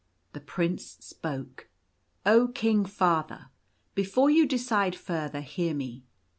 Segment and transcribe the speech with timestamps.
[0.33, 1.69] The Prince spoke
[2.25, 3.51] —"Oh, King, Father,
[3.93, 6.01] before you decide further, hear me.